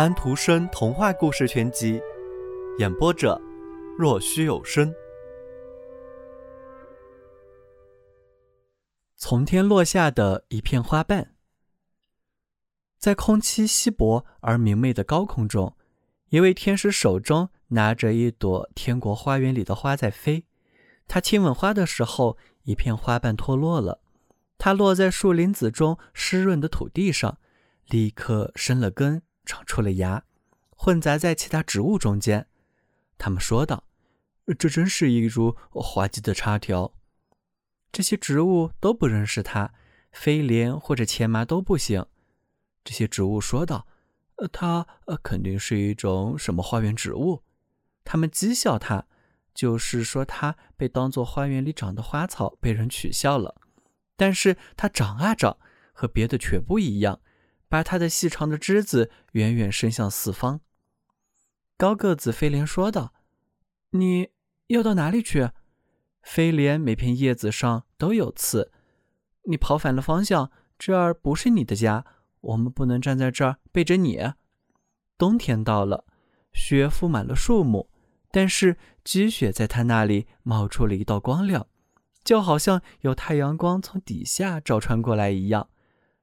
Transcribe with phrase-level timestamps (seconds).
[0.00, 2.00] 安徒生童话故事全集，
[2.78, 3.38] 演播者：
[3.98, 4.90] 若虚有声。
[9.14, 11.34] 从天落下的一片花瓣，
[12.98, 15.76] 在空气稀薄而明媚的高空中，
[16.30, 20.46] 一位天使手中拿着一朵天国花园里的花在飞。
[21.06, 24.00] 他亲吻花的时候，一片花瓣脱落了，
[24.56, 27.36] 它落在树林子中湿润的土地上，
[27.90, 29.20] 立刻生了根。
[29.50, 30.22] 长出了芽，
[30.76, 32.46] 混杂在其他植物中间。
[33.18, 33.82] 他们说道
[34.56, 36.94] ：“这真是一株滑稽的插条。”
[37.90, 39.74] 这些植物都不认识它，
[40.12, 42.06] 飞莲或者前麻都不行。
[42.84, 43.88] 这些植物说道
[44.38, 47.42] ：“呃，它呃肯定是一种什么花园植物。”
[48.06, 49.08] 他们讥笑它，
[49.52, 53.60] 就是说它被当做花园里长的花草被人取笑了。
[54.16, 55.58] 但是它长啊长，
[55.92, 57.20] 和别的却不一样。
[57.70, 60.60] 把它的细长的枝子远远伸向四方。
[61.78, 63.14] 高个子飞莲说道
[63.92, 64.30] ：“你
[64.66, 65.50] 要到哪里去？”
[66.20, 68.72] 飞莲每片叶子上都有刺。
[69.44, 72.04] 你跑反了方向，这儿不是你的家。
[72.40, 74.32] 我们不能站在这儿背着你。
[75.16, 76.04] 冬天到了，
[76.52, 77.88] 雪覆满了树木，
[78.32, 81.68] 但是积雪在它那里冒出了一道光亮，
[82.24, 85.70] 就好像有太阳光从底下照穿过来一样。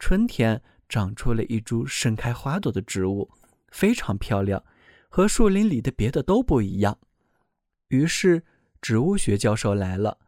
[0.00, 0.62] 春天。
[0.88, 3.30] 长出了一株盛开花朵的植物，
[3.68, 4.64] 非常漂亮，
[5.08, 6.98] 和树林里的别的都不一样。
[7.88, 8.42] 于是，
[8.80, 10.18] 植物学教授来了。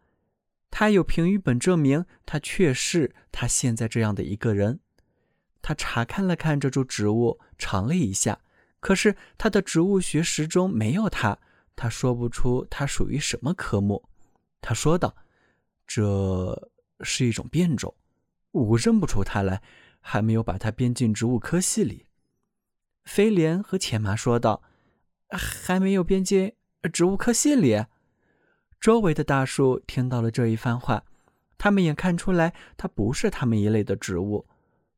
[0.70, 4.80] 他有评语本证明他确是他现在这样的一个人。
[5.62, 8.40] 他查看了看这株植物，尝了一下，
[8.78, 11.38] 可是他的植物学识中没有它。
[11.74, 14.08] 他说不出它属于什么科目。
[14.60, 15.16] 他说道
[15.86, 17.94] ：“这是一种变种，
[18.52, 19.62] 我认不出它来。”
[20.00, 22.06] 还没有把它编进植物科系里，
[23.04, 24.62] 飞莲和钱麻说道
[25.30, 26.54] ：“还没有编进
[26.92, 27.84] 植物科系里。”
[28.80, 31.04] 周围的大树听到了这一番话，
[31.58, 34.46] 他们也看出来它不是他们一类的植物。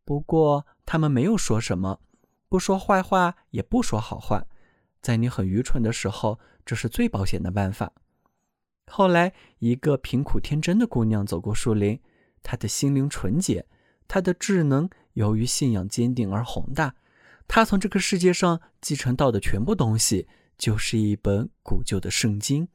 [0.05, 2.01] 不过他们没有说什么，
[2.49, 4.47] 不说坏话，也不说好话。
[5.01, 7.93] 在你很愚蠢的时候，这是最保险的办法。
[8.87, 12.01] 后来，一个贫苦天真的姑娘走过树林，
[12.43, 13.67] 她的心灵纯洁。
[14.13, 16.95] 他的智能由于信仰坚定而宏大，
[17.49, 20.29] 他从这个世界上继承到的全部东西
[20.59, 22.69] 就是一本古旧的圣经，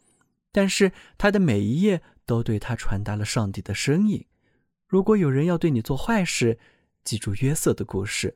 [0.51, 4.25] 但是他的每一页都对他传达了上帝的声音。
[4.87, 6.57] 如果有人要对你做坏事，
[7.03, 8.35] 记住约瑟的故事。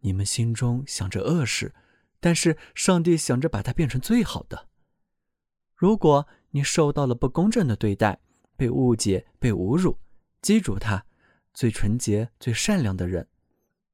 [0.00, 1.74] 你们心中想着恶事，
[2.20, 4.68] 但是上帝想着把它变成最好的。
[5.74, 8.20] 如果你受到了不公正的对待，
[8.54, 9.96] 被误解、被侮辱，
[10.42, 11.06] 记住他。
[11.58, 13.26] 最纯洁、最善良的人，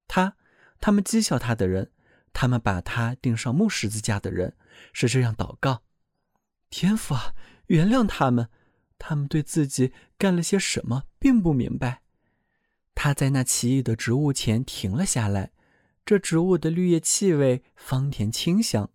[0.06, 0.36] 他，
[0.80, 1.91] 他们讥笑他的人，
[2.34, 4.54] 他们把他钉上木十字架的人，
[4.92, 5.80] 是这样祷告：
[6.69, 7.34] 天父啊，
[7.69, 8.50] 原谅他们，
[8.98, 12.02] 他们对自己干了些什么，并不明白。
[12.94, 15.52] 他在那奇异的植物前停了下来，
[16.04, 18.91] 这植物的绿叶气味芳甜清香，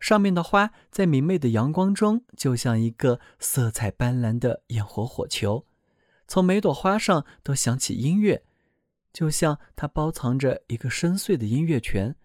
[0.00, 5.66] 上面的花在明媚的阳光中，就像一个色彩斑斓的焰火火球。
[6.26, 8.44] 从每朵花上都响起音乐，
[9.12, 12.16] 就像它包藏着一个深邃的音乐泉。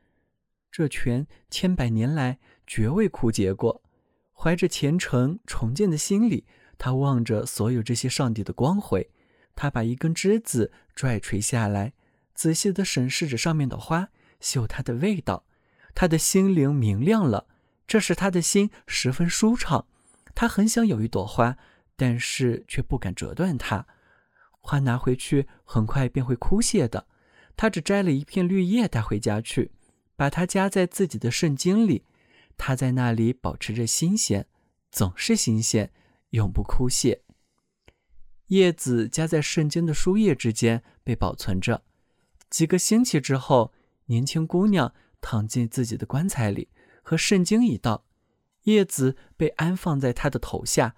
[0.72, 3.84] 这泉千百年来绝未枯竭过。
[4.32, 6.46] 怀着虔诚崇敬的心理，
[6.78, 9.12] 他望着所有这些上帝的光辉。
[9.54, 11.92] 他把一根枝子拽垂下来，
[12.34, 15.44] 仔细地审视着上面的花，嗅它的味道。
[15.94, 17.48] 他的心灵明亮了，
[17.86, 19.86] 这使他的心十分舒畅。
[20.34, 21.58] 他很想有一朵花。
[22.00, 23.86] 但是却不敢折断它，
[24.62, 27.08] 花拿回去很快便会枯谢的。
[27.58, 29.74] 他只摘了一片绿叶带回家去，
[30.16, 32.06] 把它夹在自己的圣经里。
[32.58, 34.48] 它在那里保持着新鲜，
[34.90, 35.92] 总是新鲜，
[36.30, 37.22] 永不枯谢。
[38.48, 41.84] 叶子夹在圣经的书页之间被保存着。
[42.50, 43.74] 几个星期之后，
[44.06, 46.70] 年轻姑娘躺进自己的棺材里，
[47.04, 48.06] 和圣经一道，
[48.64, 50.96] 叶子被安放在她的头下。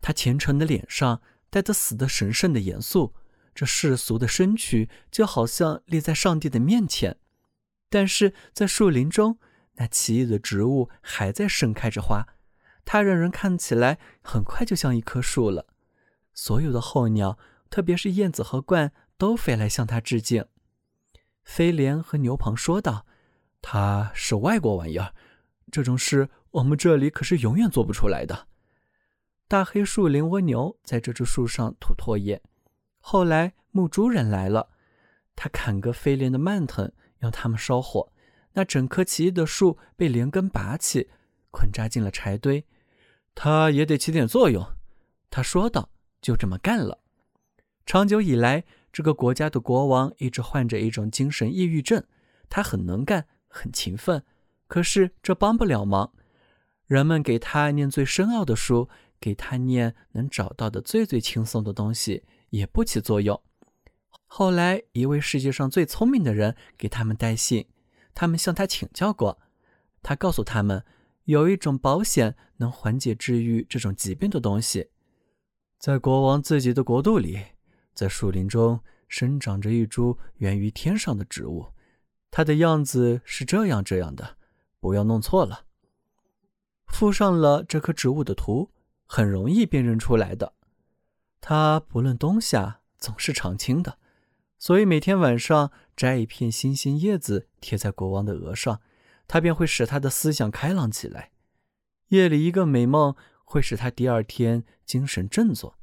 [0.00, 3.14] 他虔诚的脸上带着死的神圣的严肃，
[3.54, 7.16] 这世俗的身躯就好像立在上帝的面前。
[7.90, 9.38] 但是在树林中，
[9.74, 12.26] 那奇异的植物还在盛开着花，
[12.84, 15.66] 它让人看起来很快就像一棵树了。
[16.34, 17.38] 所有的候鸟，
[17.70, 20.44] 特别是燕子和鹳，都飞来向它致敬。
[21.42, 23.06] 飞廉和牛棚说道
[23.62, 25.14] ：“它是外国玩意儿，
[25.72, 28.48] 这种事我们这里可是永远做不出来的。”
[29.48, 32.42] 大黑树林蜗牛在这株树上吐唾液。
[33.00, 34.68] 后来牧猪人来了，
[35.34, 38.12] 他砍个飞莲的蔓藤，要他们烧火。
[38.52, 41.08] 那整棵奇异的树被连根拔起，
[41.50, 42.66] 捆扎进了柴堆。
[43.34, 44.66] 他也得起点作用，
[45.30, 45.90] 他说道。
[46.20, 46.98] 就这么干了。
[47.86, 52.02] 长久以来，这个国家的国王一直患着一种精神抑郁症。
[52.50, 54.24] 他很能干，很勤奋，
[54.66, 56.12] 可是这帮不了忙。
[56.86, 58.88] 人们给他念最深奥的书，
[59.20, 63.40] 给他念能找到的最最轻松的东西，也不起作用。
[64.26, 67.66] 后来，一位世界上最聪明的人给他们带信，
[68.14, 69.38] 他们向他请教过。
[70.02, 70.84] 他告诉他们，
[71.24, 74.90] 有一种保险能缓解治愈这种疾病的东西。
[75.78, 77.38] 在国王自己的国度里，
[77.94, 81.66] 在树林中生长着一株源于天上的植物，
[82.30, 84.36] 它的样子是这样这样的，
[84.80, 85.64] 不要弄错了。
[86.86, 88.70] 附上了这棵植物的图，
[89.08, 90.54] 很容易辨认出来的。
[91.40, 93.98] 它不论冬夏，总是常青的，
[94.56, 98.80] 所以每天晚上摘一片新鲜叶子贴在国王的额上，
[99.26, 101.32] 它便会使他的思想开朗起来。
[102.10, 103.16] 夜里一个美梦。
[103.50, 105.78] 会使他第二天精神振作，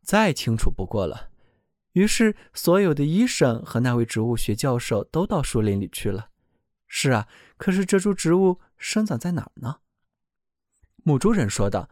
[0.00, 1.28] 再清楚不过了。
[1.92, 6.30] 于是，所有的医生和那位植物学教授都到树林里去了。
[6.88, 7.28] 是啊，
[7.58, 9.80] 可是这株植物生长在哪儿呢？
[11.02, 11.90] 母猪人说道：“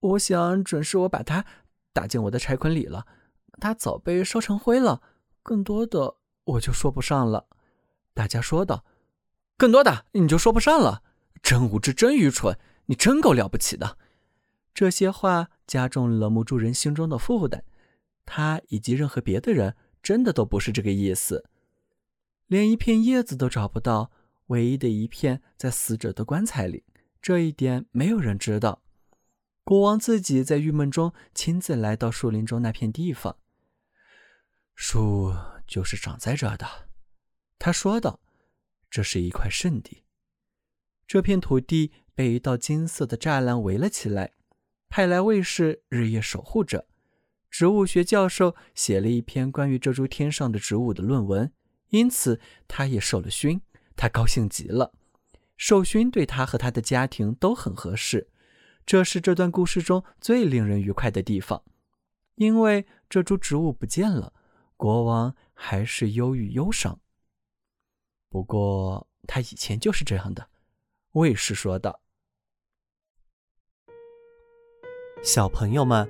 [0.00, 1.44] 我想准是我把它
[1.92, 3.06] 打进我的柴捆里了，
[3.60, 5.02] 它早被烧成灰了。
[5.42, 7.46] 更多的我就说不上了。”
[8.14, 8.84] 大家说道
[9.56, 11.02] ：“更多的你就说不上了，
[11.42, 13.98] 真无知，真愚蠢。”你真够了不起的！
[14.74, 17.62] 这些话加重了木柱人心中的负担。
[18.26, 21.48] 他以及任何别的人真的都不是这个意思。
[22.48, 24.10] 连一片叶子都找不到，
[24.48, 26.82] 唯一的一片在死者的棺材里。
[27.22, 28.82] 这一点没有人知道。
[29.70, 33.36] 国王自己在郁闷中亲自来到树林中那片地方。
[34.74, 35.32] 树
[35.64, 36.66] 就是长在这的，
[37.56, 38.18] 他说道
[38.90, 40.02] ：“这是一块圣地。
[41.06, 44.32] 这片土地。”被一道金色的栅栏围了起来，
[44.88, 46.86] 派来卫士日夜守护着。
[47.48, 51.50] 植物学教授写了一篇关于这株天上的植物的论文，
[51.90, 53.62] 因此他也受了勋。
[53.96, 54.92] 他高兴极了，
[55.56, 58.28] 受勋对他和他的家庭都很合适。
[58.84, 61.62] 这是这段故事中最令人愉快的地方，
[62.34, 64.32] 因为这株植物不见了，
[64.76, 67.00] 国王还是忧郁忧伤。
[68.28, 70.48] 不过他以前就是这样的，
[71.12, 72.00] 卫士说道。
[75.22, 76.08] 小朋友们，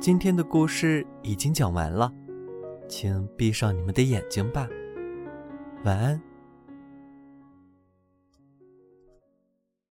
[0.00, 2.12] 今天的故事已经讲完了，
[2.88, 4.68] 请闭上你们的眼睛吧，
[5.84, 6.31] 晚安。